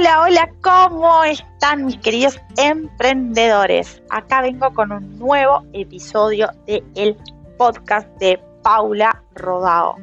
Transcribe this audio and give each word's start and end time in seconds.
Hola, 0.00 0.22
hola, 0.22 0.50
¿cómo 0.62 1.24
están 1.24 1.84
mis 1.84 1.98
queridos 1.98 2.40
emprendedores? 2.56 4.02
Acá 4.08 4.40
vengo 4.40 4.72
con 4.72 4.92
un 4.92 5.18
nuevo 5.18 5.62
episodio 5.74 6.48
de 6.66 6.82
el 6.94 7.18
podcast 7.58 8.08
de 8.18 8.40
Paula 8.62 9.22
Rodao. 9.34 9.96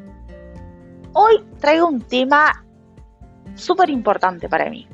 Hoy 1.14 1.44
traigo 1.60 1.88
un 1.88 2.02
tema 2.02 2.64
súper 3.56 3.90
importante 3.90 4.48
para 4.48 4.70
mí 4.70 4.88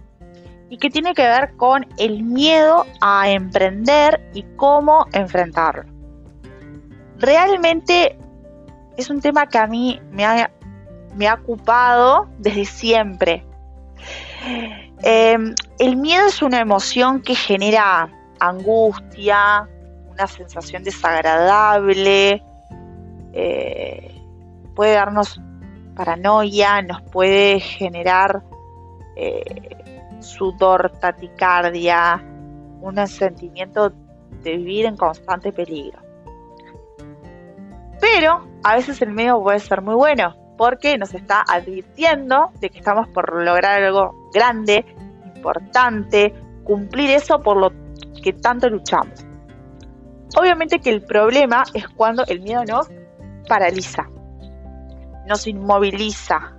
y 0.70 0.77
que 0.77 0.89
tiene 0.89 1.13
que 1.13 1.23
ver 1.23 1.54
con 1.58 1.85
el 1.98 2.23
miedo 2.23 2.85
a 3.02 3.30
emprender 3.30 4.31
y 4.34 4.44
cómo 4.55 5.05
enfrentarlo. 5.12 5.84
Realmente 7.17 8.17
es 8.95 9.09
un 9.09 9.20
tema 9.20 9.48
que 9.48 9.58
a 9.58 9.67
mí 9.67 10.02
me 10.12 10.26
ha, 10.26 10.49
me 11.17 11.27
ha 11.27 11.34
ocupado 11.34 12.30
desde 12.38 12.63
siempre 12.63 13.45
Em, 15.05 15.53
el 15.80 15.98
miedo 15.98 16.27
es 16.27 16.41
una 16.41 16.62
emoción 16.62 17.21
que 17.21 17.35
genera 17.35 18.09
angustia, 18.39 19.67
una 20.09 20.27
sensación 20.27 20.85
desagradable, 20.85 22.41
eh, 23.34 24.21
puede 24.73 24.94
darnos 24.94 25.41
paranoia, 25.94 26.81
nos 26.81 27.02
puede 27.02 27.59
generar 27.59 28.44
eh, 29.17 30.21
sudor, 30.21 30.89
taticardia, 31.02 32.23
un 32.80 33.05
sentimiento 33.05 33.91
de 34.41 34.58
vivir 34.58 34.85
en 34.85 34.95
constante 34.95 35.52
peligro. 35.52 35.99
Pero 37.99 38.47
a 38.63 38.75
veces 38.75 39.02
el 39.02 39.11
miedo 39.11 39.44
puede 39.44 39.59
ser 39.59 39.81
muy 39.81 39.95
bueno 39.95 40.33
porque 40.58 40.97
nos 40.97 41.13
está 41.13 41.44
advirtiendo 41.45 42.52
de 42.61 42.70
que 42.70 42.80
estamos 42.80 43.09
por 43.09 43.44
lograr 43.44 43.83
algo 43.83 44.22
grande, 44.34 44.86
importante, 45.36 46.34
cumplir 46.64 47.12
eso 47.12 47.39
por 47.42 47.58
lo 47.58 47.72
que 48.22 48.34
tanto 48.34 48.70
luchamos. 48.70 49.25
Obviamente 50.36 50.80
que 50.80 50.90
el 50.90 51.03
problema 51.03 51.64
es 51.73 51.88
cuando 51.90 52.25
el 52.25 52.42
miedo 52.42 52.64
nos 52.66 52.90
paraliza, 53.48 54.09
nos 55.28 55.45
inmoviliza, 55.48 56.53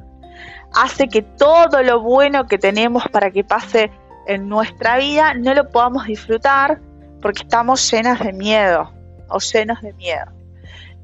hace 0.74 1.08
que 1.08 1.22
todo 1.22 1.82
lo 1.82 2.00
bueno 2.00 2.46
que 2.46 2.58
tenemos 2.58 3.04
para 3.10 3.30
que 3.30 3.44
pase 3.44 3.90
en 4.26 4.48
nuestra 4.48 4.98
vida 4.98 5.34
no 5.34 5.54
lo 5.54 5.68
podamos 5.70 6.06
disfrutar 6.06 6.80
porque 7.20 7.42
estamos 7.42 7.90
llenas 7.90 8.20
de 8.20 8.32
miedo 8.32 8.92
o 9.28 9.38
llenos 9.38 9.80
de 9.80 9.92
miedo. 9.94 10.26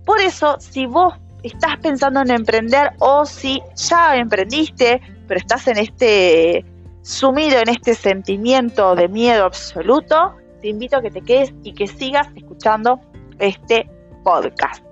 Por 0.05 0.21
eso, 0.21 0.57
si 0.61 0.87
vos 0.87 1.15
estás 1.43 1.77
pensando 1.79 2.21
en 2.21 2.31
emprender 2.31 2.93
o 2.99 3.25
si 3.25 3.63
ya 3.77 4.17
emprendiste, 4.17 5.01
pero 5.27 5.39
estás 5.39 5.69
en 5.69 5.79
este 5.79 6.65
sumido 7.03 7.59
en 7.59 7.69
este 7.69 7.95
sentimiento 7.95 8.95
de 8.95 9.09
miedo 9.09 9.45
absoluto, 9.45 10.37
te 10.61 10.69
invito 10.69 10.99
a 10.99 11.03
que 11.03 11.11
te 11.11 11.23
quedes 11.23 11.53
y 11.63 11.73
que 11.73 11.87
sigas 11.87 12.29
escuchando 12.37 13.01
este 13.39 13.89
podcast. 14.23 14.85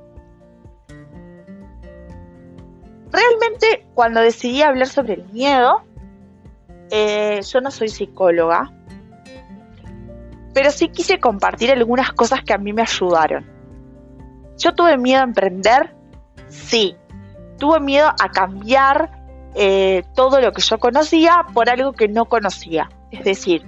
Realmente 3.11 3.87
cuando 3.95 4.21
decidí 4.21 4.63
hablar 4.63 4.87
sobre 4.87 5.15
el 5.15 5.25
miedo, 5.29 5.83
eh, 6.91 7.41
yo 7.43 7.61
no 7.61 7.71
soy 7.71 7.89
psicóloga, 7.89 8.73
pero 10.55 10.71
sí 10.71 10.89
quise 10.89 11.21
compartir 11.21 11.71
algunas 11.71 12.13
cosas 12.13 12.43
que 12.43 12.53
a 12.53 12.59
mí 12.59 12.73
me 12.73 12.83
ayudaron. 12.83 13.47
Yo 14.59 14.75
tuve 14.75 14.97
miedo 14.99 15.21
a 15.21 15.25
emprender 15.25 15.95
Sí, 16.49 16.97
tuve 17.59 17.81
miedo 17.81 18.09
a 18.09 18.29
cambiar 18.31 19.11
eh, 19.55 20.03
todo 20.15 20.41
lo 20.41 20.53
que 20.53 20.63
yo 20.63 20.79
conocía 20.79 21.45
por 21.53 21.69
algo 21.69 21.93
que 21.93 22.09
no 22.09 22.27
conocía. 22.27 22.89
Es 23.11 23.25
decir, 23.25 23.63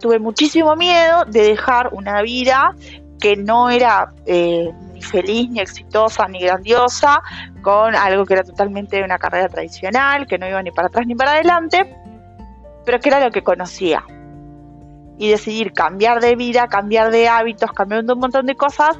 tuve 0.00 0.18
muchísimo 0.18 0.74
miedo 0.76 1.24
de 1.26 1.42
dejar 1.42 1.90
una 1.92 2.22
vida 2.22 2.74
que 3.20 3.36
no 3.36 3.70
era 3.70 4.12
eh, 4.26 4.70
ni 4.92 5.02
feliz, 5.02 5.48
ni 5.50 5.60
exitosa, 5.60 6.26
ni 6.28 6.40
grandiosa, 6.40 7.22
con 7.62 7.94
algo 7.94 8.26
que 8.26 8.34
era 8.34 8.44
totalmente 8.44 9.02
una 9.02 9.18
carrera 9.18 9.48
tradicional, 9.48 10.26
que 10.26 10.38
no 10.38 10.48
iba 10.48 10.62
ni 10.62 10.70
para 10.70 10.88
atrás 10.88 11.06
ni 11.06 11.14
para 11.14 11.32
adelante, 11.32 11.94
pero 12.84 13.00
que 13.00 13.08
era 13.08 13.24
lo 13.24 13.30
que 13.30 13.42
conocía. 13.42 14.04
Y 15.16 15.30
decidir 15.30 15.72
cambiar 15.72 16.20
de 16.20 16.34
vida, 16.34 16.66
cambiar 16.66 17.10
de 17.10 17.28
hábitos, 17.28 17.72
cambiar 17.72 18.04
un 18.04 18.18
montón 18.18 18.46
de 18.46 18.56
cosas, 18.56 18.98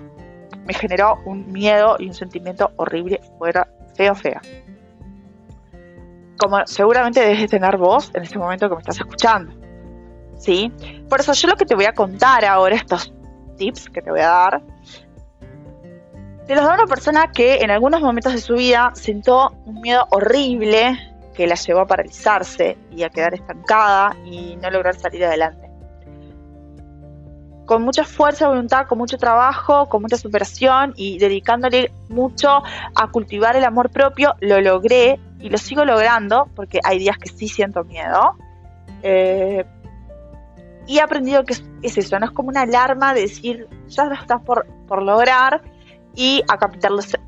me 0.64 0.74
generó 0.74 1.18
un 1.24 1.50
miedo 1.52 1.96
y 1.98 2.06
un 2.06 2.14
sentimiento 2.14 2.70
horrible, 2.76 3.20
fuera 3.38 3.68
feo, 3.94 4.14
fea. 4.14 4.40
Como 6.38 6.66
seguramente 6.66 7.20
debes 7.20 7.50
tener 7.50 7.76
vos 7.76 8.10
en 8.14 8.22
este 8.22 8.38
momento 8.38 8.68
que 8.68 8.74
me 8.74 8.80
estás 8.80 8.98
escuchando. 8.98 9.52
¿Sí? 10.38 10.72
Por 11.08 11.20
eso 11.20 11.32
yo 11.32 11.48
lo 11.48 11.56
que 11.56 11.64
te 11.64 11.74
voy 11.74 11.84
a 11.84 11.92
contar 11.92 12.44
ahora, 12.44 12.74
estos 12.74 13.14
tips 13.56 13.88
que 13.88 14.02
te 14.02 14.10
voy 14.10 14.20
a 14.20 14.28
dar, 14.28 14.62
te 16.46 16.54
los 16.54 16.64
da 16.64 16.74
una 16.74 16.86
persona 16.86 17.30
que 17.32 17.58
en 17.58 17.70
algunos 17.70 18.02
momentos 18.02 18.32
de 18.32 18.40
su 18.40 18.54
vida 18.54 18.92
sintió 18.94 19.50
un 19.64 19.80
miedo 19.80 20.06
horrible 20.10 20.98
que 21.34 21.46
la 21.46 21.54
llevó 21.54 21.80
a 21.80 21.86
paralizarse 21.86 22.76
y 22.90 23.02
a 23.02 23.08
quedar 23.08 23.34
estancada 23.34 24.16
y 24.24 24.56
no 24.56 24.70
lograr 24.70 24.94
salir 24.96 25.24
adelante 25.24 25.63
con 27.66 27.82
mucha 27.82 28.04
fuerza 28.04 28.48
voluntad, 28.48 28.86
con 28.86 28.98
mucho 28.98 29.16
trabajo, 29.16 29.88
con 29.88 30.02
mucha 30.02 30.16
superación 30.16 30.92
y 30.96 31.18
dedicándole 31.18 31.92
mucho 32.08 32.62
a 32.94 33.10
cultivar 33.10 33.56
el 33.56 33.64
amor 33.64 33.90
propio, 33.90 34.34
lo 34.40 34.60
logré 34.60 35.18
y 35.40 35.48
lo 35.48 35.58
sigo 35.58 35.84
logrando 35.84 36.48
porque 36.54 36.80
hay 36.84 36.98
días 36.98 37.18
que 37.18 37.28
sí 37.28 37.48
siento 37.48 37.84
miedo. 37.84 38.36
Eh, 39.02 39.64
y 40.86 40.98
he 40.98 41.00
aprendido 41.00 41.44
que 41.44 41.54
es, 41.82 41.98
eso, 41.98 42.18
no 42.18 42.26
es 42.26 42.32
como 42.32 42.50
una 42.50 42.62
alarma 42.62 43.14
de 43.14 43.22
decir, 43.22 43.68
ya 43.88 44.04
lo 44.04 44.14
estás 44.14 44.42
por, 44.42 44.66
por 44.86 45.02
lograr 45.02 45.62
y 46.14 46.42
a 46.48 46.58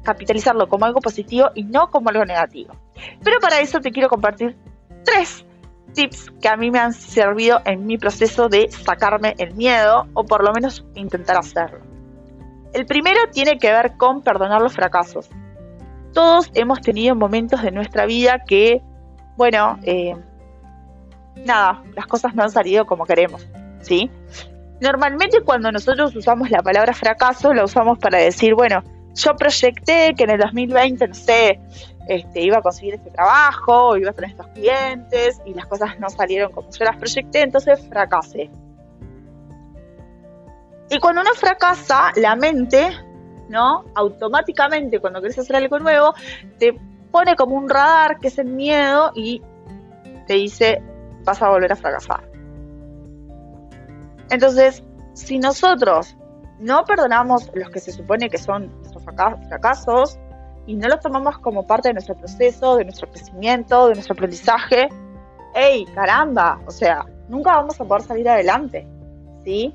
capitalizarlo 0.02 0.68
como 0.68 0.84
algo 0.84 1.00
positivo 1.00 1.50
y 1.54 1.64
no 1.64 1.90
como 1.90 2.10
algo 2.10 2.24
negativo. 2.24 2.74
Pero 3.22 3.40
para 3.40 3.60
eso 3.60 3.80
te 3.80 3.90
quiero 3.90 4.08
compartir 4.08 4.56
tres 5.04 5.44
tips 5.94 6.30
que 6.40 6.48
a 6.48 6.56
mí 6.56 6.70
me 6.70 6.78
han 6.78 6.92
servido 6.92 7.60
en 7.64 7.86
mi 7.86 7.98
proceso 7.98 8.48
de 8.48 8.70
sacarme 8.70 9.34
el 9.38 9.54
miedo 9.54 10.06
o 10.14 10.24
por 10.24 10.44
lo 10.44 10.52
menos 10.52 10.84
intentar 10.94 11.36
hacerlo. 11.36 11.80
El 12.72 12.86
primero 12.86 13.18
tiene 13.32 13.58
que 13.58 13.70
ver 13.72 13.96
con 13.96 14.22
perdonar 14.22 14.60
los 14.60 14.74
fracasos. 14.74 15.30
Todos 16.12 16.50
hemos 16.54 16.80
tenido 16.80 17.14
momentos 17.14 17.62
de 17.62 17.70
nuestra 17.70 18.06
vida 18.06 18.44
que, 18.46 18.82
bueno, 19.36 19.78
eh, 19.82 20.14
nada, 21.44 21.82
las 21.94 22.06
cosas 22.06 22.34
no 22.34 22.42
han 22.42 22.50
salido 22.50 22.86
como 22.86 23.06
queremos, 23.06 23.46
¿sí? 23.80 24.10
Normalmente 24.80 25.40
cuando 25.40 25.72
nosotros 25.72 26.14
usamos 26.14 26.50
la 26.50 26.62
palabra 26.62 26.92
fracaso, 26.92 27.54
la 27.54 27.64
usamos 27.64 27.98
para 27.98 28.18
decir, 28.18 28.54
bueno, 28.54 28.82
yo 29.14 29.34
proyecté 29.36 30.14
que 30.14 30.24
en 30.24 30.30
el 30.30 30.38
2020, 30.38 31.08
no 31.08 31.14
sé, 31.14 31.60
este, 32.06 32.40
iba 32.40 32.58
a 32.58 32.62
conseguir 32.62 32.94
este 32.94 33.10
trabajo, 33.10 33.96
iba 33.96 34.10
a 34.10 34.12
tener 34.12 34.30
estos 34.30 34.46
clientes 34.48 35.40
y 35.44 35.54
las 35.54 35.66
cosas 35.66 35.98
no 35.98 36.08
salieron 36.08 36.52
como 36.52 36.70
yo 36.70 36.84
las 36.84 36.96
proyecté, 36.96 37.42
entonces 37.42 37.80
fracasé. 37.88 38.50
Y 40.88 41.00
cuando 41.00 41.22
uno 41.22 41.30
fracasa, 41.34 42.12
la 42.14 42.36
mente, 42.36 42.90
¿no? 43.48 43.84
Automáticamente, 43.94 45.00
cuando 45.00 45.20
quieres 45.20 45.38
hacer 45.38 45.56
algo 45.56 45.78
nuevo, 45.80 46.14
te 46.58 46.78
pone 47.10 47.34
como 47.34 47.56
un 47.56 47.68
radar 47.68 48.18
que 48.20 48.28
es 48.28 48.38
el 48.38 48.46
miedo 48.46 49.10
y 49.14 49.42
te 50.28 50.34
dice, 50.34 50.80
vas 51.24 51.42
a 51.42 51.48
volver 51.48 51.72
a 51.72 51.76
fracasar. 51.76 52.30
Entonces, 54.30 54.84
si 55.14 55.38
nosotros 55.38 56.16
no 56.58 56.84
perdonamos 56.84 57.50
los 57.54 57.70
que 57.70 57.80
se 57.80 57.92
supone 57.92 58.28
que 58.30 58.38
son 58.38 58.72
nuestros 58.78 59.02
fracasos, 59.48 60.18
y 60.66 60.74
no 60.74 60.88
lo 60.88 60.98
tomamos 60.98 61.38
como 61.38 61.66
parte 61.66 61.88
de 61.88 61.94
nuestro 61.94 62.16
proceso, 62.16 62.76
de 62.76 62.84
nuestro 62.84 63.08
crecimiento, 63.08 63.88
de 63.88 63.94
nuestro 63.94 64.14
aprendizaje, 64.14 64.88
¡hey, 65.54 65.86
caramba! 65.94 66.60
O 66.66 66.70
sea, 66.70 67.04
nunca 67.28 67.56
vamos 67.56 67.80
a 67.80 67.84
poder 67.84 68.02
salir 68.02 68.28
adelante, 68.28 68.86
¿sí? 69.44 69.72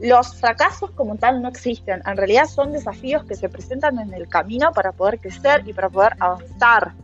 Los 0.00 0.34
fracasos 0.36 0.90
como 0.92 1.16
tal 1.16 1.40
no 1.40 1.48
existen, 1.48 2.02
en 2.04 2.16
realidad 2.16 2.46
son 2.46 2.72
desafíos 2.72 3.24
que 3.24 3.36
se 3.36 3.48
presentan 3.48 3.98
en 3.98 4.12
el 4.12 4.28
camino 4.28 4.72
para 4.72 4.92
poder 4.92 5.20
crecer 5.20 5.62
y 5.66 5.72
para 5.72 5.88
poder 5.88 6.14
avanzar. 6.18 6.94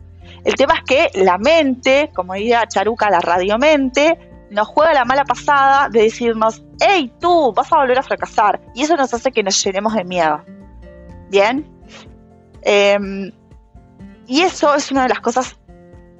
El 0.43 0.55
tema 0.55 0.75
es 0.75 0.83
que 0.83 1.23
la 1.23 1.37
mente, 1.37 2.11
como 2.13 2.33
diría 2.33 2.67
Charuca, 2.67 3.09
la 3.09 3.19
radiomente, 3.19 4.17
nos 4.49 4.67
juega 4.67 4.93
la 4.93 5.05
mala 5.05 5.23
pasada 5.23 5.89
de 5.89 6.03
decirnos, 6.03 6.63
hey, 6.79 7.11
tú, 7.19 7.53
vas 7.53 7.71
a 7.71 7.77
volver 7.77 7.97
a 7.99 8.03
fracasar. 8.03 8.59
Y 8.75 8.83
eso 8.83 8.97
nos 8.97 9.13
hace 9.13 9.31
que 9.31 9.43
nos 9.43 9.63
llenemos 9.63 9.93
de 9.93 10.03
miedo. 10.03 10.41
¿Bien? 11.29 11.65
Em, 12.61 13.31
y 14.27 14.41
eso 14.41 14.73
es 14.75 14.91
una 14.91 15.03
de 15.03 15.09
las 15.09 15.19
cosas 15.19 15.57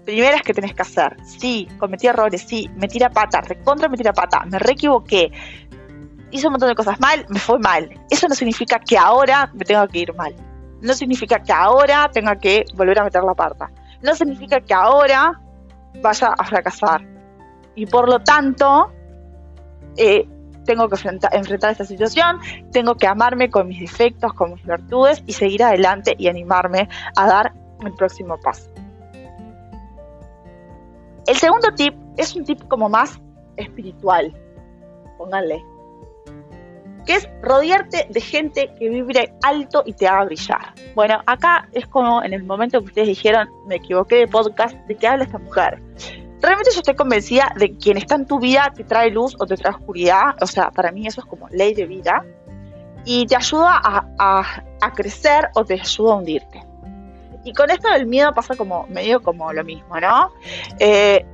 primeras 0.06 0.42
que 0.42 0.54
tenés 0.54 0.74
que 0.74 0.82
hacer. 0.82 1.16
Sí, 1.24 1.68
cometí 1.78 2.08
errores, 2.08 2.44
sí, 2.48 2.70
me 2.76 2.88
tira 2.88 3.10
pata, 3.10 3.42
recontra 3.42 3.88
me 3.88 3.98
tira 3.98 4.14
pata, 4.14 4.44
me 4.46 4.60
re 4.60 4.74
equivoqué, 4.74 5.32
hice 6.32 6.48
un 6.48 6.54
montón 6.54 6.70
de 6.70 6.76
cosas 6.76 7.00
mal, 7.00 7.26
me 7.30 7.40
fue 7.40 7.60
mal. 7.60 7.90
Eso 8.10 8.28
no 8.28 8.36
significa 8.36 8.80
que 8.80 8.98
ahora 8.98 9.52
me 9.54 9.64
tenga 9.66 9.88
que 9.88 10.00
ir 10.00 10.14
mal. 10.16 10.36
No 10.82 10.94
significa 10.94 11.40
que 11.40 11.54
ahora 11.54 12.10
tenga 12.12 12.36
que 12.36 12.66
volver 12.74 13.00
a 13.00 13.04
meter 13.04 13.24
la 13.24 13.36
pata. 13.36 13.70
No 14.02 14.16
significa 14.16 14.60
que 14.60 14.74
ahora 14.74 15.40
vaya 16.02 16.34
a 16.38 16.46
fracasar. 16.46 17.06
y 17.76 17.86
por 17.86 18.10
lo 18.10 18.20
tanto 18.20 18.92
eh, 19.96 20.28
tengo 20.72 20.88
que 20.88 20.96
enfrentar, 20.96 21.72
esta 21.72 21.84
situación, 21.84 22.40
tengo 22.72 22.96
que 22.96 23.06
amarme 23.06 23.50
con 23.50 23.68
mis 23.68 23.82
defectos, 23.82 24.32
con 24.34 24.54
mis 24.54 24.66
virtudes 24.66 25.22
y 25.28 25.34
seguir 25.34 25.64
adelante 25.64 26.16
y 26.18 26.30
animarme 26.30 26.88
a 27.18 27.28
dar 27.28 27.54
el 27.86 27.94
próximo 27.96 28.40
paso. 28.40 28.70
El 31.28 31.36
segundo 31.36 31.68
tip 31.76 31.94
es 32.16 32.34
un 32.38 32.46
tip 32.46 32.66
como 32.70 32.88
más 32.88 33.20
espiritual, 33.58 34.34
pónganle, 35.18 35.62
que 37.06 37.16
es 37.16 37.30
rodearte 37.42 38.08
de 38.10 38.22
gente 38.22 38.72
que 38.80 38.88
vibre 38.88 39.34
alto 39.44 39.84
y 39.86 39.92
te 39.92 40.08
haga 40.08 40.24
brillar. 40.24 40.74
Bueno, 40.96 41.22
acá 41.26 41.68
es 41.74 41.86
como 41.86 42.24
en 42.24 42.32
el 42.32 42.44
momento 42.44 42.80
que 42.80 42.86
ustedes 42.86 43.10
dijeron, 43.10 43.50
me 43.68 43.76
equivoqué 43.76 44.16
de 44.16 44.28
podcast, 44.28 44.76
¿de 44.88 44.96
qué 44.96 45.08
habla 45.08 45.26
esta 45.26 45.38
mujer? 45.38 45.82
Realmente 46.42 46.72
yo 46.74 46.80
estoy 46.80 46.96
convencida 46.96 47.54
de 47.56 47.72
que 47.72 47.78
quien 47.78 47.98
está 47.98 48.16
en 48.16 48.26
tu 48.26 48.40
vida 48.40 48.72
te 48.76 48.84
trae 48.84 49.12
luz 49.12 49.36
o 49.40 49.46
te 49.46 49.56
trae 49.56 49.76
oscuridad, 49.76 50.36
o 50.42 50.48
sea, 50.48 50.72
para 50.72 50.92
mí 50.92 51.06
eso 51.06 51.22
es 51.22 51.28
como 51.28 51.48
ley 51.50 51.76
de 51.76 51.86
vida, 51.86 52.26
y 53.06 53.26
te 53.28 53.36
ayuda 53.36 53.82
a, 53.84 54.92
crecer 54.96 55.50
o 55.56 55.64
te 55.64 55.76
ayuda 55.76 56.14
a 56.14 56.16
hundirte. 56.16 56.64
Y 57.44 57.54
con 57.54 57.70
esto 57.72 57.92
del 57.92 58.06
miedo 58.06 58.34
pasa 58.34 58.56
como 58.56 58.86
medio 58.88 59.22
como 59.22 59.52
lo 59.54 59.64
mismo, 59.64 60.00
¿no? 60.00 60.32
Eh, 60.80 61.26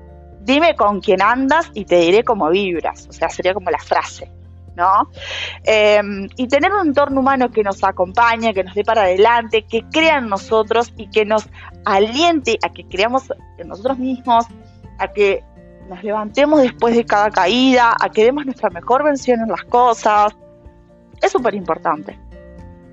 dime 0.41 0.75
con 0.75 1.01
quién 1.01 1.21
andas 1.21 1.69
y 1.73 1.85
te 1.85 1.97
diré 1.97 2.23
cómo 2.23 2.49
vibras, 2.49 3.07
o 3.09 3.13
sea, 3.13 3.29
sería 3.29 3.53
como 3.53 3.69
la 3.69 3.79
frase. 3.79 4.31
¿no? 4.75 5.09
Em, 5.63 6.29
y 6.35 6.47
tener 6.47 6.71
un 6.71 6.89
entorno 6.89 7.21
humano 7.21 7.49
que 7.49 7.63
nos 7.63 7.83
acompañe, 7.83 8.53
que 8.53 8.63
nos 8.63 8.75
dé 8.75 8.83
para 8.83 9.01
adelante, 9.01 9.63
que 9.63 9.81
crea 9.91 10.19
en 10.19 10.29
nosotros 10.29 10.93
y 10.95 11.09
que 11.09 11.25
nos 11.25 11.49
aliente 11.83 12.59
a 12.61 12.69
que 12.69 12.85
creamos 12.85 13.23
en 13.57 13.69
nosotros 13.69 13.97
mismos, 13.97 14.45
a 14.99 15.07
que 15.07 15.43
nos 15.89 16.03
levantemos 16.03 16.61
después 16.61 16.95
de 16.95 17.05
cada 17.05 17.29
caída, 17.29 17.95
a 17.99 18.09
que 18.09 18.25
demos 18.25 18.45
nuestra 18.45 18.69
mejor 18.69 19.03
versión 19.03 19.39
en 19.41 19.49
las 19.49 19.63
cosas. 19.63 20.35
Es 21.21 21.31
súper 21.31 21.55
importante. 21.55 22.19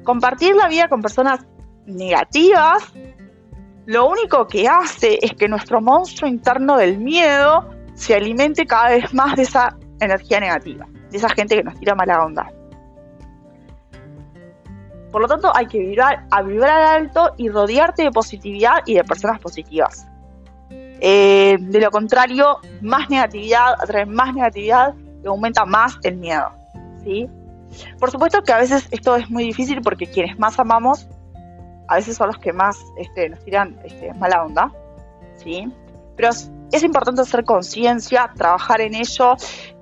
Compartir 0.04 0.54
la 0.54 0.68
vida 0.68 0.88
con 0.88 1.02
personas 1.02 1.46
negativas, 1.86 2.92
lo 3.86 4.08
único 4.08 4.46
que 4.46 4.68
hace 4.68 5.18
es 5.20 5.34
que 5.34 5.48
nuestro 5.48 5.80
monstruo 5.80 6.28
interno 6.28 6.76
del 6.76 6.98
miedo 6.98 7.68
se 7.94 8.14
alimente 8.14 8.66
cada 8.66 8.90
vez 8.90 9.12
más 9.12 9.36
de 9.36 9.42
esa 9.42 9.76
energía 10.00 10.40
negativa 10.40 10.86
esa 11.16 11.28
gente 11.30 11.56
que 11.56 11.62
nos 11.62 11.78
tira 11.78 11.94
mala 11.94 12.24
onda. 12.24 12.50
Por 15.10 15.22
lo 15.22 15.28
tanto, 15.28 15.54
hay 15.54 15.66
que 15.66 15.78
vibrar, 15.78 16.26
a 16.30 16.42
vibrar 16.42 16.82
alto 16.82 17.34
y 17.36 17.48
rodearte 17.48 18.02
de 18.02 18.10
positividad 18.10 18.82
y 18.84 18.94
de 18.94 19.04
personas 19.04 19.38
positivas. 19.38 20.08
Eh, 21.06 21.58
de 21.60 21.80
lo 21.80 21.90
contrario, 21.90 22.60
más 22.80 23.10
negatividad 23.10 23.74
atrae 23.78 24.06
más 24.06 24.34
negatividad 24.34 24.94
y 25.22 25.26
aumenta 25.26 25.66
más 25.66 25.98
el 26.02 26.16
miedo. 26.16 26.50
¿sí? 27.02 27.28
Por 28.00 28.10
supuesto 28.10 28.42
que 28.42 28.54
a 28.54 28.56
veces 28.56 28.88
esto 28.90 29.14
es 29.16 29.28
muy 29.28 29.44
difícil 29.44 29.82
porque 29.82 30.06
quienes 30.06 30.38
más 30.38 30.58
amamos, 30.58 31.06
a 31.88 31.96
veces 31.96 32.16
son 32.16 32.28
los 32.28 32.38
que 32.38 32.54
más 32.54 32.78
este, 32.96 33.28
nos 33.28 33.44
tiran 33.44 33.78
este, 33.84 34.14
mala 34.14 34.44
onda. 34.44 34.72
¿sí? 35.36 35.70
Pero 36.16 36.30
es 36.30 36.82
importante 36.82 37.20
hacer 37.20 37.44
conciencia, 37.44 38.32
trabajar 38.34 38.80
en 38.80 38.94
ello 38.94 39.36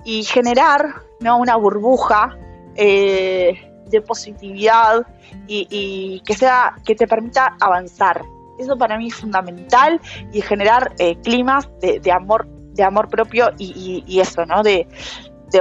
y 0.04 0.24
generar 0.24 1.02
una 1.20 1.54
burbuja 1.54 2.36
eh, 2.74 3.72
de 3.86 4.00
positividad 4.02 5.06
y, 5.46 6.20
que 6.26 6.34
sea 6.34 6.74
que 6.84 6.96
te 6.96 7.06
permita 7.06 7.56
avanzar. 7.60 8.22
Eso 8.62 8.76
para 8.76 8.96
mí 8.98 9.08
es 9.08 9.14
fundamental 9.14 10.00
y 10.32 10.40
generar 10.40 10.92
eh, 10.98 11.16
climas 11.22 11.68
de, 11.80 12.12
amor 12.12 12.46
de 12.74 12.82
amor 12.82 13.08
propio 13.08 13.50
y, 13.58 14.20
eso, 14.20 14.46
¿no? 14.46 14.62
De, 14.62 14.86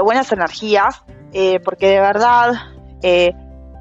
buenas 0.01 0.31
energías, 0.31 1.03
eh, 1.33 1.59
porque 1.59 1.87
de 1.87 1.99
verdad 1.99 2.53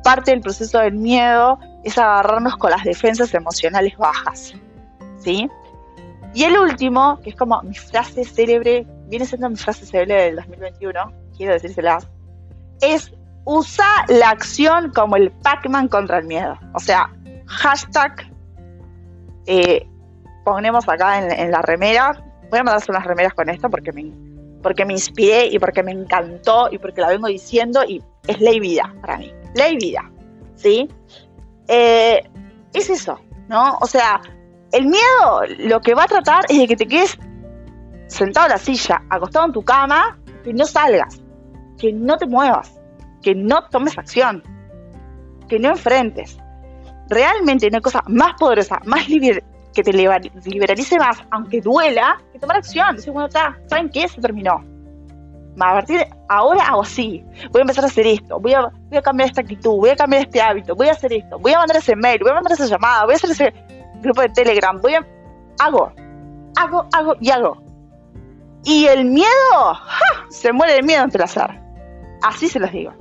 parte 0.03 0.31
del 0.31 0.41
proceso 0.41 0.79
del 0.79 0.95
miedo 0.95 1.59
es 1.85 1.99
agarrarnos 1.99 2.57
con 2.57 2.71
las 2.71 2.83
defensas 2.85 3.33
emocionales 3.35 3.97
bajas, 3.97 4.55
¿sí? 5.19 5.49
Y 6.35 6.45
el 6.45 6.59
último, 6.59 7.21
que 7.23 7.31
es 7.31 7.37
como 7.37 7.61
mi 7.63 7.75
frase 7.75 8.25
célebre, 8.25 8.87
viene 9.09 9.27
siendo 9.27 9.51
mi 9.51 9.57
frase 9.57 9.85
célebre 9.85 10.25
del 10.25 10.37
2021, 10.37 11.13
quiero 11.37 11.53
decírselas, 11.53 12.09
es 12.81 13.13
usa 13.45 13.87
la 14.09 14.31
acción 14.31 14.93
como 14.93 15.17
el 15.17 15.31
Pac-Man 15.31 15.89
contra 15.89 16.19
el 16.19 16.27
miedo. 16.27 16.59
O 16.75 16.79
sea, 16.79 17.11
hashtag, 17.47 18.30
eh, 19.53 19.85
ponemos 20.45 20.89
acá 20.89 21.19
en, 21.19 21.51
la 21.51 21.61
remera, 21.61 22.13
voy 22.51 22.61
a 22.61 22.63
mandarse 22.63 22.93
unas 22.93 23.05
remeras 23.05 23.35
con 23.35 23.49
esto 23.49 23.69
porque 23.69 23.91
me, 23.91 24.13
porque 24.63 24.85
me 24.85 24.93
inspiré 24.93 25.47
y 25.47 25.59
porque 25.59 25.83
me 25.83 25.91
encantó 25.91 26.69
y 26.71 26.79
porque 26.79 27.01
la 27.01 27.09
vengo 27.09 27.27
diciendo 27.27 27.83
y 27.83 28.01
es 28.29 28.41
ley 28.41 28.61
vida 28.61 28.95
para 29.01 29.19
mí, 29.19 29.35
ley 29.57 29.77
vida, 29.77 30.09
¿sí? 30.55 30.89
Eh, 31.67 32.23
es 32.73 32.91
eso, 32.91 33.19
¿no? 33.49 33.77
O 33.81 33.87
sea, 33.87 34.21
el 34.71 34.87
miedo 34.87 35.43
lo 35.59 35.81
que 35.81 35.95
va 35.95 36.05
a 36.05 36.07
tratar 36.07 36.45
es 36.49 36.57
de 36.57 36.69
que 36.69 36.77
te 36.77 36.87
quedes 36.87 37.19
sentado 38.07 38.47
en 38.47 38.53
la 38.53 38.59
silla, 38.59 39.03
acostado 39.11 39.47
en 39.47 39.53
tu 39.53 39.65
cama, 39.65 40.17
que 40.45 40.55
no 40.55 40.65
salgas, 40.65 41.21
que 41.77 41.93
no 41.93 42.17
te 42.17 42.27
muevas, 42.27 42.81
que 43.21 43.35
no 43.35 43.65
tomes 43.69 43.99
acción, 43.99 44.45
que 45.49 45.59
no 45.59 45.71
enfrentes. 45.71 46.39
Realmente 47.11 47.69
hay 47.71 47.81
cosa 47.81 48.03
más 48.07 48.33
poderosa, 48.39 48.81
más 48.87 49.05
que 49.07 49.83
te 49.83 49.93
liberalice 49.93 50.99
más, 50.99 51.19
aunque 51.31 51.61
duela, 51.61 52.19
que 52.33 52.39
tomar 52.39 52.57
acción. 52.57 52.97
Decir, 52.97 53.13
bueno, 53.13 53.27
está, 53.27 53.59
¿saben 53.67 53.91
qué? 53.91 54.09
Se 54.09 54.21
terminó. 54.21 54.65
A 55.57 55.75
partir 55.75 55.99
de 55.99 56.09
ahora 56.29 56.65
hago 56.65 56.83
así. 56.83 57.23
Voy 57.51 57.61
a 57.61 57.63
empezar 57.63 57.85
a 57.85 57.89
hacer 57.89 58.07
esto. 58.07 58.41
Voy 58.41 58.55
a, 58.55 58.63
voy 58.63 58.99
a 58.99 59.03
cambiar 59.03 59.29
esta 59.29 59.43
actitud. 59.43 59.77
Voy 59.77 59.91
a 59.91 59.97
cambiar 59.97 60.23
este 60.23 60.41
hábito. 60.41 60.75
Voy 60.75 60.89
a 60.89 60.93
hacer 60.93 61.13
esto. 61.13 61.39
Voy 61.39 61.53
a 61.53 61.59
mandar 61.59 61.77
ese 61.77 61.95
mail. 61.95 62.19
Voy 62.23 62.31
a 62.31 62.35
mandar 62.35 62.53
esa 62.53 62.67
llamada. 62.67 63.05
Voy 63.05 63.13
a 63.13 63.17
hacer 63.17 63.31
ese 63.31 63.53
grupo 64.01 64.23
de 64.23 64.29
Telegram, 64.31 64.81
voy 64.81 64.95
a... 64.95 65.07
Hago, 65.59 65.93
hago, 66.57 66.87
hago 66.93 67.17
y 67.21 67.31
hago. 67.31 67.63
Y 68.65 68.87
el 68.87 69.05
miedo, 69.05 69.79
se 70.31 70.53
muere 70.53 70.77
el 70.77 70.85
miedo 70.85 71.03
ante 71.03 71.19
el 71.19 71.25
azar. 71.25 71.61
Así 72.23 72.49
se 72.49 72.59
los 72.59 72.73
digo. 72.73 72.93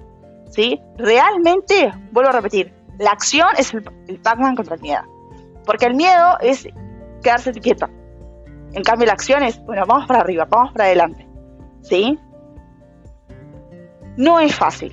¿Sí? 0.50 0.80
Realmente, 0.98 1.94
vuelvo 2.12 2.30
a 2.30 2.34
repetir, 2.34 2.74
la 3.00 3.12
acción 3.12 3.48
es 3.58 3.74
el, 3.74 3.84
el 4.08 4.20
Pac-Man 4.20 4.56
contra 4.56 4.76
el 4.76 4.82
miedo. 4.82 5.02
Porque 5.66 5.86
el 5.86 5.96
miedo 5.96 6.38
es 6.42 6.68
quedarse 7.24 7.52
quieto. 7.54 7.88
En 8.74 8.84
cambio, 8.84 9.08
la 9.08 9.14
acción 9.14 9.42
es, 9.44 9.60
bueno, 9.66 9.86
vamos 9.88 10.06
para 10.08 10.20
arriba, 10.20 10.46
vamos 10.50 10.74
para 10.74 10.86
adelante. 10.86 11.28
¿Sí? 11.82 12.20
No 14.18 14.40
es 14.40 14.54
fácil. 14.54 14.92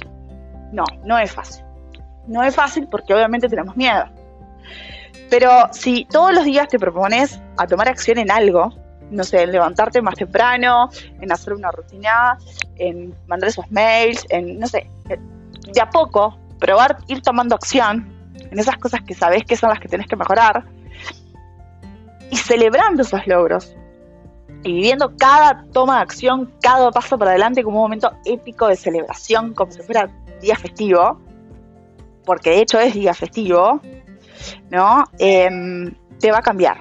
No, 0.72 0.84
no 1.04 1.18
es 1.18 1.32
fácil. 1.32 1.64
No 2.26 2.42
es 2.42 2.54
fácil 2.54 2.88
porque 2.88 3.12
obviamente 3.12 3.48
tenemos 3.48 3.76
miedo. 3.76 4.04
Pero 5.28 5.50
si 5.72 6.04
todos 6.06 6.32
los 6.32 6.44
días 6.44 6.68
te 6.68 6.78
propones 6.78 7.40
a 7.56 7.66
tomar 7.66 7.88
acción 7.88 8.18
en 8.18 8.30
algo, 8.30 8.72
no 9.10 9.24
sé, 9.24 9.42
en 9.42 9.52
levantarte 9.52 10.00
más 10.00 10.14
temprano, 10.14 10.90
en 11.20 11.32
hacer 11.32 11.54
una 11.54 11.70
rutina, 11.70 12.38
en 12.76 13.14
mandar 13.26 13.48
esos 13.48 13.70
mails, 13.70 14.24
en, 14.28 14.58
no 14.60 14.66
sé, 14.66 14.88
de 15.72 15.80
a 15.80 15.90
poco, 15.90 16.38
probar, 16.58 16.98
ir 17.08 17.22
tomando 17.22 17.54
acción 17.54 18.12
en 18.50 18.58
esas 18.58 18.76
cosas 18.76 19.02
que 19.02 19.14
sabes 19.14 19.44
que 19.44 19.56
son 19.56 19.70
las 19.70 19.80
que 19.80 19.88
tienes 19.88 20.06
que 20.06 20.16
mejorar 20.16 20.64
y 22.30 22.36
celebrando 22.36 23.02
esos 23.02 23.26
logros 23.26 23.76
y 24.62 24.72
viviendo 24.72 25.16
cada 25.16 25.64
toma 25.72 25.96
de 25.96 26.02
acción, 26.02 26.52
cada 26.60 26.90
paso 26.90 27.18
para 27.18 27.30
adelante 27.32 27.62
como 27.62 27.78
un 27.78 27.84
momento 27.84 28.12
épico 28.24 28.66
de 28.66 28.76
celebración, 28.76 29.54
como 29.54 29.70
si 29.70 29.80
fuera 29.82 30.10
día 30.40 30.56
festivo, 30.56 31.20
porque 32.24 32.50
de 32.50 32.60
hecho 32.62 32.80
es 32.80 32.94
día 32.94 33.14
festivo, 33.14 33.80
¿no? 34.70 35.04
Em, 35.18 35.94
te 36.18 36.32
va 36.32 36.38
a 36.38 36.42
cambiar. 36.42 36.80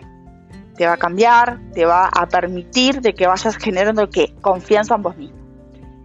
Te 0.76 0.88
va 0.88 0.94
a 0.94 0.98
cambiar, 0.98 1.60
te 1.74 1.86
va 1.86 2.08
a 2.08 2.28
permitir 2.28 3.02
de 3.02 3.14
que 3.14 3.28
vayas 3.28 3.56
generando 3.58 4.10
¿qué? 4.10 4.34
confianza 4.42 4.96
en 4.96 5.04
vos 5.04 5.16
mismo. 5.16 5.38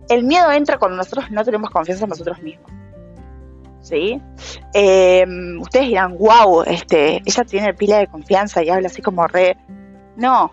El 0.08 0.24
miedo 0.24 0.50
entra 0.52 0.78
cuando 0.78 0.98
nosotros 0.98 1.30
no 1.30 1.44
tenemos 1.44 1.70
confianza 1.70 2.04
en 2.04 2.10
nosotros 2.10 2.40
mismos. 2.42 2.70
¿Sí? 3.82 4.20
Em, 4.74 5.60
ustedes 5.60 5.88
dirán, 5.88 6.16
wow, 6.18 6.62
este, 6.62 7.22
ella 7.24 7.44
tiene 7.44 7.74
pila 7.74 7.98
de 7.98 8.06
confianza 8.06 8.62
y 8.62 8.68
habla 8.68 8.88
así 8.88 9.00
como 9.00 9.26
re. 9.26 9.56
No. 10.16 10.52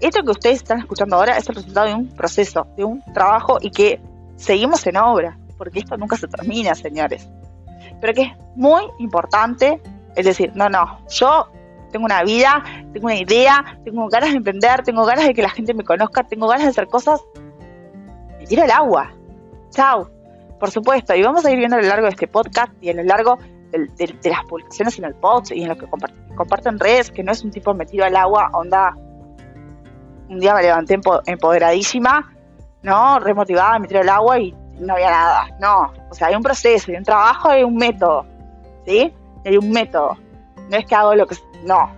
Esto 0.00 0.22
que 0.22 0.30
ustedes 0.30 0.56
están 0.56 0.80
escuchando 0.80 1.16
ahora 1.16 1.36
es 1.36 1.48
el 1.48 1.54
resultado 1.54 1.86
de 1.86 1.94
un 1.94 2.08
proceso, 2.08 2.66
de 2.76 2.84
un 2.84 3.02
trabajo 3.12 3.58
y 3.60 3.70
que 3.70 4.00
seguimos 4.36 4.86
en 4.86 4.96
obra, 4.96 5.38
porque 5.58 5.80
esto 5.80 5.96
nunca 5.96 6.16
se 6.16 6.26
termina, 6.26 6.74
señores 6.74 7.28
pero 8.00 8.14
que 8.14 8.22
es 8.22 8.32
muy 8.56 8.82
importante, 8.98 9.80
es 10.16 10.24
decir, 10.24 10.52
no, 10.54 10.68
no, 10.68 10.98
yo 11.08 11.48
tengo 11.92 12.06
una 12.06 12.22
vida, 12.22 12.62
tengo 12.92 13.06
una 13.06 13.16
idea, 13.16 13.78
tengo 13.84 14.08
ganas 14.08 14.30
de 14.30 14.36
emprender, 14.36 14.82
tengo 14.82 15.04
ganas 15.04 15.26
de 15.26 15.34
que 15.34 15.42
la 15.42 15.50
gente 15.50 15.74
me 15.74 15.84
conozca, 15.84 16.22
tengo 16.24 16.48
ganas 16.48 16.64
de 16.64 16.70
hacer 16.70 16.86
cosas, 16.86 17.20
me 18.38 18.46
tiro 18.46 18.62
al 18.62 18.70
agua. 18.70 19.12
Chao. 19.70 20.10
Por 20.60 20.70
supuesto, 20.70 21.14
y 21.14 21.22
vamos 21.22 21.44
a 21.46 21.50
ir 21.50 21.58
viendo 21.58 21.76
a 21.76 21.80
lo 21.80 21.88
largo 21.88 22.04
de 22.04 22.10
este 22.10 22.28
podcast 22.28 22.70
y 22.82 22.90
a 22.90 22.94
lo 22.94 23.02
largo 23.02 23.38
de, 23.72 24.30
las 24.30 24.44
publicaciones 24.44 24.98
en 24.98 25.06
el 25.06 25.14
post 25.14 25.52
y 25.52 25.62
en 25.62 25.70
lo 25.70 25.76
que 25.76 25.86
comparto, 25.86 26.68
en 26.68 26.78
redes, 26.78 27.10
que 27.10 27.22
no 27.22 27.32
es 27.32 27.42
un 27.42 27.50
tipo 27.50 27.72
metido 27.72 28.04
al 28.04 28.14
agua, 28.14 28.50
onda 28.52 28.94
un 30.28 30.38
día 30.38 30.54
me 30.54 30.62
levanté 30.62 31.00
empoderadísima, 31.26 32.32
¿no? 32.82 33.18
Remotivada, 33.18 33.78
me 33.78 33.88
tiré 33.88 34.00
el 34.00 34.08
agua 34.08 34.38
y 34.38 34.54
no 34.78 34.94
había 34.94 35.10
nada. 35.10 35.48
No, 35.60 35.92
o 36.08 36.14
sea, 36.14 36.28
hay 36.28 36.34
un 36.34 36.42
proceso, 36.42 36.90
hay 36.90 36.98
un 36.98 37.04
trabajo, 37.04 37.48
hay 37.48 37.64
un 37.64 37.74
método, 37.74 38.26
¿sí? 38.86 39.12
Hay 39.44 39.56
un 39.56 39.70
método. 39.70 40.16
No 40.70 40.76
es 40.76 40.86
que 40.86 40.94
hago 40.94 41.14
lo 41.14 41.26
que, 41.26 41.36
no, 41.64 41.90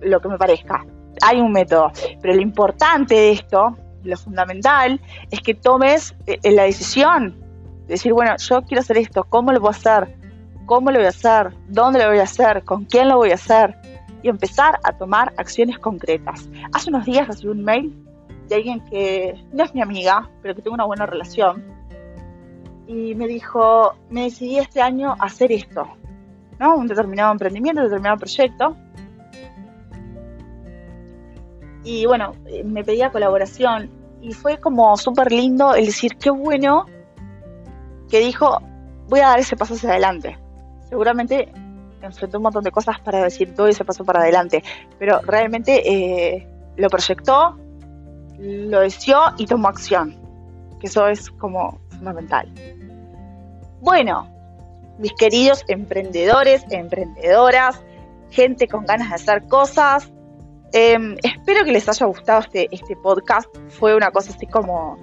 lo 0.00 0.20
que 0.20 0.28
me 0.28 0.38
parezca. 0.38 0.84
Hay 1.22 1.40
un 1.40 1.52
método. 1.52 1.92
Pero 2.20 2.34
lo 2.34 2.40
importante 2.40 3.14
de 3.14 3.32
esto, 3.32 3.76
lo 4.02 4.16
fundamental, 4.16 5.00
es 5.30 5.40
que 5.40 5.54
tomes 5.54 6.16
eh, 6.26 6.50
la 6.50 6.64
decisión. 6.64 7.45
De 7.86 7.94
decir, 7.94 8.12
bueno, 8.12 8.36
yo 8.36 8.62
quiero 8.62 8.80
hacer 8.80 8.98
esto, 8.98 9.24
¿cómo 9.24 9.52
lo 9.52 9.64
a 9.66 9.70
hacer? 9.70 10.16
¿Cómo 10.66 10.90
lo 10.90 10.98
voy 10.98 11.06
a 11.06 11.10
hacer? 11.10 11.52
¿Dónde 11.68 12.00
lo 12.00 12.08
voy 12.08 12.18
a 12.18 12.24
hacer? 12.24 12.64
¿Con 12.64 12.84
quién 12.84 13.08
lo 13.08 13.18
voy 13.18 13.30
a 13.30 13.34
hacer? 13.34 13.76
Y 14.22 14.28
empezar 14.28 14.80
a 14.82 14.92
tomar 14.92 15.32
acciones 15.36 15.78
concretas. 15.78 16.48
Hace 16.72 16.90
unos 16.90 17.04
días 17.04 17.28
recibí 17.28 17.52
un 17.52 17.62
mail 17.62 17.94
de 18.48 18.56
alguien 18.56 18.80
que 18.86 19.34
no 19.52 19.62
es 19.62 19.72
mi 19.74 19.82
amiga, 19.82 20.28
pero 20.42 20.56
que 20.56 20.62
tengo 20.62 20.74
una 20.74 20.84
buena 20.84 21.06
relación. 21.06 21.64
Y 22.88 23.14
me 23.14 23.28
dijo, 23.28 23.94
me 24.10 24.24
decidí 24.24 24.58
este 24.58 24.82
año 24.82 25.14
hacer 25.20 25.52
esto, 25.52 25.86
¿no? 26.58 26.76
Un 26.76 26.88
determinado 26.88 27.30
emprendimiento, 27.30 27.82
un 27.82 27.86
determinado 27.86 28.18
proyecto. 28.18 28.76
Y 31.84 32.06
bueno, 32.06 32.32
me 32.64 32.82
pedía 32.82 33.12
colaboración 33.12 33.88
y 34.20 34.32
fue 34.32 34.58
como 34.58 34.96
súper 34.96 35.30
lindo 35.30 35.74
el 35.76 35.86
decir, 35.86 36.16
qué 36.16 36.30
bueno 36.30 36.86
que 38.10 38.20
dijo, 38.20 38.60
voy 39.08 39.20
a 39.20 39.28
dar 39.28 39.38
ese 39.38 39.56
paso 39.56 39.74
hacia 39.74 39.90
adelante. 39.90 40.38
Seguramente 40.88 41.52
enfrentó 42.02 42.38
un 42.38 42.44
montón 42.44 42.64
de 42.64 42.70
cosas 42.70 43.00
para 43.00 43.22
decir 43.22 43.54
todo 43.54 43.66
ese 43.66 43.84
paso 43.84 44.04
para 44.04 44.20
adelante, 44.20 44.62
pero 44.98 45.20
realmente 45.22 45.82
eh, 45.90 46.46
lo 46.76 46.88
proyectó, 46.88 47.58
lo 48.38 48.80
deseó 48.80 49.20
y 49.38 49.46
tomó 49.46 49.68
acción, 49.68 50.16
que 50.80 50.86
eso 50.86 51.06
es 51.08 51.30
como 51.30 51.80
fundamental. 51.90 52.52
Bueno, 53.80 54.28
mis 54.98 55.12
queridos 55.14 55.64
emprendedores, 55.68 56.64
emprendedoras, 56.70 57.82
gente 58.30 58.68
con 58.68 58.84
ganas 58.86 59.08
de 59.08 59.14
hacer 59.14 59.46
cosas, 59.48 60.10
em, 60.72 61.16
espero 61.22 61.64
que 61.64 61.72
les 61.72 61.88
haya 61.88 62.06
gustado 62.06 62.40
este, 62.40 62.68
este 62.70 62.96
podcast. 62.96 63.48
Fue 63.68 63.94
una 63.94 64.10
cosa 64.10 64.32
así 64.34 64.46
como 64.46 64.96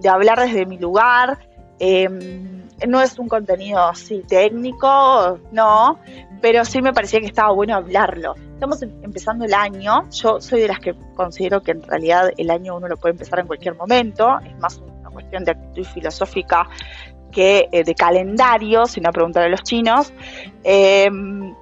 de 0.00 0.08
hablar 0.08 0.40
desde 0.40 0.66
mi 0.66 0.78
lugar. 0.78 1.38
Em, 1.84 2.68
no 2.86 3.00
es 3.00 3.18
un 3.18 3.26
contenido 3.26 3.80
así 3.80 4.22
técnico, 4.28 5.40
no, 5.50 5.98
pero 6.40 6.64
sí 6.64 6.80
me 6.80 6.92
parecía 6.92 7.18
que 7.18 7.26
estaba 7.26 7.50
bueno 7.52 7.74
hablarlo. 7.74 8.36
Estamos 8.54 8.80
em, 8.82 8.92
empezando 9.02 9.44
el 9.44 9.52
año, 9.52 10.08
yo 10.10 10.40
soy 10.40 10.60
de 10.60 10.68
las 10.68 10.78
que 10.78 10.94
considero 11.16 11.60
que 11.60 11.72
en 11.72 11.82
realidad 11.82 12.30
el 12.36 12.50
año 12.50 12.76
uno 12.76 12.86
lo 12.86 12.96
puede 12.96 13.14
empezar 13.14 13.40
en 13.40 13.48
cualquier 13.48 13.74
momento, 13.74 14.38
es 14.46 14.56
más 14.60 14.78
una 14.78 15.10
cuestión 15.10 15.42
de 15.42 15.50
actitud 15.50 15.84
filosófica 15.84 16.68
que 17.32 17.68
eh, 17.72 17.82
de 17.82 17.94
calendario, 17.96 18.86
si 18.86 19.00
no 19.00 19.10
preguntar 19.10 19.42
a 19.42 19.48
los 19.48 19.64
chinos. 19.64 20.12
Em, 20.62 21.52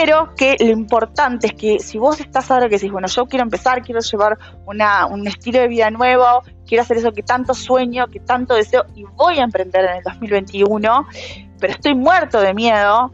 pero 0.00 0.32
que 0.36 0.56
lo 0.60 0.70
importante 0.70 1.48
es 1.48 1.54
que 1.54 1.80
si 1.80 1.98
vos 1.98 2.20
estás 2.20 2.52
ahora 2.52 2.68
que 2.68 2.76
decís, 2.76 2.92
bueno, 2.92 3.08
yo 3.08 3.26
quiero 3.26 3.42
empezar, 3.42 3.82
quiero 3.82 4.00
llevar 4.00 4.38
un 4.64 5.26
estilo 5.26 5.58
de 5.58 5.66
vida 5.66 5.90
nuevo, 5.90 6.24
quiero 6.66 6.82
hacer 6.82 6.98
eso 6.98 7.10
que 7.12 7.24
tanto 7.24 7.52
sueño, 7.52 8.06
que 8.06 8.20
tanto 8.20 8.54
deseo 8.54 8.84
y 8.94 9.02
voy 9.16 9.40
a 9.40 9.42
emprender 9.42 9.84
en 9.86 9.96
el 9.96 10.02
2021, 10.04 11.06
pero 11.58 11.72
estoy 11.72 11.96
muerto 11.96 12.40
de 12.40 12.54
miedo, 12.54 13.10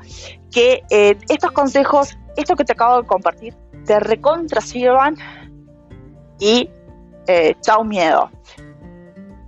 que 0.52 0.82
eh, 0.90 1.16
estos 1.30 1.52
consejos, 1.52 2.18
esto 2.36 2.54
que 2.54 2.64
te 2.64 2.72
acabo 2.72 3.00
de 3.00 3.06
compartir, 3.06 3.54
te 3.86 3.98
recontra 3.98 4.60
sirvan 4.60 5.16
y 6.38 6.68
eh, 7.26 7.54
chao 7.62 7.82
miedo. 7.82 8.30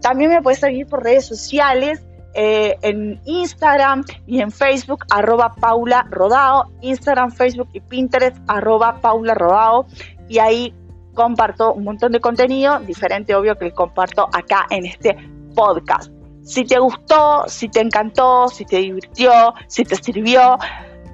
También 0.00 0.30
me 0.30 0.40
puedes 0.40 0.60
seguir 0.60 0.86
por 0.86 1.02
redes 1.02 1.26
sociales, 1.26 2.04
eh, 2.34 2.76
en 2.82 3.20
Instagram 3.24 4.04
y 4.26 4.40
en 4.40 4.52
Facebook, 4.52 5.04
arroba 5.10 5.54
Paula 5.56 6.06
Rodao, 6.10 6.70
Instagram, 6.82 7.32
Facebook 7.32 7.68
y 7.72 7.80
Pinterest, 7.80 8.36
arroba 8.46 9.00
Paula 9.00 9.34
Rodao, 9.34 9.86
y 10.28 10.38
ahí 10.38 10.74
comparto 11.14 11.74
un 11.74 11.82
montón 11.82 12.12
de 12.12 12.20
contenido, 12.20 12.78
diferente 12.80 13.34
obvio 13.34 13.58
que 13.58 13.72
comparto 13.72 14.28
acá 14.32 14.66
en 14.70 14.86
este 14.86 15.16
podcast. 15.56 16.12
Si 16.48 16.64
te 16.64 16.78
gustó, 16.78 17.44
si 17.46 17.68
te 17.68 17.80
encantó, 17.80 18.48
si 18.48 18.64
te 18.64 18.78
divirtió, 18.78 19.52
si 19.66 19.84
te 19.84 19.96
sirvió, 19.96 20.56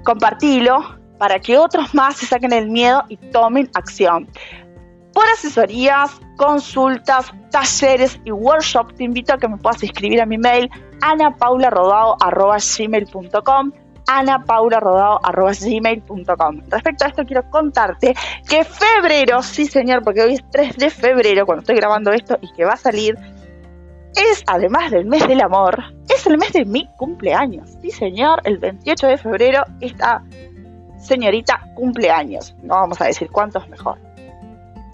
compartilo 0.05 0.95
para 1.17 1.39
que 1.39 1.57
otros 1.57 1.93
más 1.93 2.15
se 2.15 2.25
saquen 2.25 2.53
el 2.53 2.69
miedo 2.69 3.03
y 3.09 3.17
tomen 3.17 3.69
acción. 3.73 4.29
Por 5.13 5.25
asesorías, 5.33 6.11
consultas, 6.37 7.33
talleres 7.51 8.17
y 8.23 8.31
workshops, 8.31 8.95
te 8.95 9.03
invito 9.03 9.33
a 9.33 9.37
que 9.37 9.49
me 9.49 9.57
puedas 9.57 9.83
escribir 9.83 10.21
a 10.21 10.25
mi 10.25 10.37
mail 10.37 10.71
anapaularrodao.gmail.com 11.01 13.73
anapaularrodao.gmail.com 14.07 16.61
Respecto 16.69 17.03
a 17.03 17.09
esto 17.09 17.25
quiero 17.25 17.43
contarte 17.49 18.15
que 18.47 18.63
febrero, 18.63 19.43
sí 19.43 19.65
señor, 19.65 20.01
porque 20.01 20.21
hoy 20.21 20.35
es 20.35 20.49
3 20.49 20.77
de 20.77 20.89
febrero 20.89 21.45
cuando 21.45 21.63
estoy 21.63 21.75
grabando 21.75 22.13
esto 22.13 22.37
y 22.39 22.49
que 22.53 22.63
va 22.63 22.71
a 22.73 22.77
salir, 22.77 23.17
es 24.15 24.43
además 24.47 24.91
del 24.91 25.05
mes 25.05 25.27
del 25.27 25.41
amor, 25.41 25.83
es 26.09 26.25
el 26.25 26.37
mes 26.37 26.53
de 26.53 26.65
mi 26.65 26.87
cumpleaños. 26.97 27.69
Sí 27.81 27.91
señor, 27.91 28.41
el 28.45 28.57
28 28.57 29.07
de 29.07 29.17
febrero 29.17 29.63
esta 29.81 30.23
señorita 30.97 31.61
cumpleaños. 31.75 32.55
No 32.63 32.75
vamos 32.75 32.99
a 33.01 33.05
decir 33.05 33.29
cuántos 33.29 33.67
mejor 33.69 33.97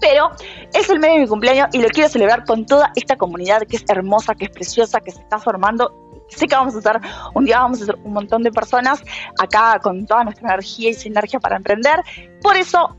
pero 0.02 0.32
es 0.74 0.90
el 0.90 0.98
mes 0.98 1.14
de 1.14 1.20
mi 1.20 1.26
cumpleaños 1.28 1.68
y 1.72 1.80
lo 1.80 1.88
quiero 1.88 2.08
celebrar 2.10 2.44
con 2.44 2.66
toda 2.66 2.92
esta 2.96 3.16
comunidad 3.16 3.62
que 3.62 3.76
es 3.76 3.84
hermosa, 3.88 4.34
que 4.34 4.46
es 4.46 4.50
preciosa, 4.50 5.00
que 5.00 5.12
se 5.12 5.20
está 5.20 5.38
formando. 5.38 5.94
Sé 6.28 6.48
que 6.48 6.56
vamos 6.56 6.74
a 6.74 6.78
estar, 6.78 7.00
un 7.34 7.44
día 7.44 7.60
vamos 7.60 7.80
a 7.80 7.86
ser 7.86 7.96
un 8.02 8.12
montón 8.12 8.42
de 8.42 8.50
personas 8.50 9.02
acá 9.38 9.78
con 9.80 10.04
toda 10.06 10.24
nuestra 10.24 10.48
energía 10.48 10.90
y 10.90 10.94
sinergia 10.94 11.38
para 11.38 11.56
emprender. 11.56 12.02
Por 12.42 12.56
eso, 12.56 12.96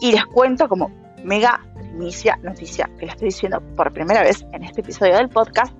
y 0.00 0.12
les 0.12 0.24
cuento 0.26 0.68
como 0.68 0.92
mega 1.24 1.65
primicia 1.96 2.38
noticia 2.42 2.88
que 2.98 3.06
les 3.06 3.14
estoy 3.14 3.28
diciendo 3.28 3.62
por 3.74 3.92
primera 3.92 4.22
vez 4.22 4.44
en 4.52 4.62
este 4.62 4.82
episodio 4.82 5.16
del 5.16 5.28
podcast, 5.28 5.72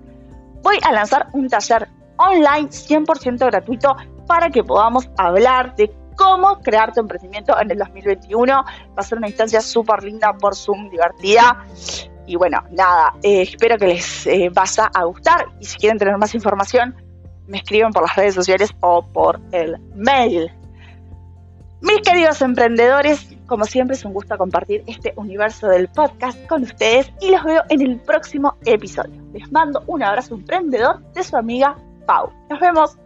voy 0.62 0.78
a 0.82 0.92
lanzar 0.92 1.28
un 1.32 1.48
taller 1.48 1.88
online 2.16 2.68
100% 2.68 3.38
gratuito 3.46 3.96
para 4.26 4.50
que 4.50 4.64
podamos 4.64 5.08
hablar 5.18 5.76
de 5.76 5.94
cómo 6.16 6.58
crear 6.60 6.92
tu 6.92 7.00
emprendimiento 7.00 7.58
en 7.60 7.70
el 7.70 7.78
2021. 7.78 8.52
Va 8.54 8.64
a 8.96 9.02
ser 9.02 9.18
una 9.18 9.28
instancia 9.28 9.60
súper 9.60 10.02
linda 10.02 10.32
por 10.32 10.56
Zoom, 10.56 10.88
divertida. 10.88 11.64
Y 12.26 12.36
bueno, 12.36 12.64
nada, 12.70 13.12
eh, 13.22 13.42
espero 13.42 13.76
que 13.78 13.86
les 13.86 14.26
eh, 14.26 14.50
vaya 14.52 14.90
a 14.92 15.04
gustar 15.04 15.46
y 15.60 15.64
si 15.64 15.76
quieren 15.76 15.98
tener 15.98 16.16
más 16.16 16.34
información, 16.34 16.96
me 17.46 17.58
escriben 17.58 17.92
por 17.92 18.02
las 18.02 18.16
redes 18.16 18.34
sociales 18.34 18.70
o 18.80 19.06
por 19.06 19.38
el 19.52 19.78
mail. 19.94 20.50
Mis 21.82 22.00
queridos 22.00 22.40
emprendedores, 22.40 23.35
como 23.46 23.64
siempre 23.64 23.96
es 23.96 24.04
un 24.04 24.12
gusto 24.12 24.36
compartir 24.36 24.82
este 24.86 25.12
universo 25.16 25.68
del 25.68 25.88
podcast 25.88 26.38
con 26.46 26.62
ustedes 26.62 27.12
y 27.20 27.30
los 27.30 27.42
veo 27.44 27.62
en 27.68 27.80
el 27.80 27.98
próximo 28.00 28.56
episodio. 28.64 29.22
Les 29.32 29.50
mando 29.52 29.82
un 29.86 30.02
abrazo 30.02 30.34
emprendedor 30.34 31.00
de 31.12 31.22
su 31.22 31.36
amiga 31.36 31.76
Pau. 32.06 32.30
Nos 32.50 32.60
vemos. 32.60 33.05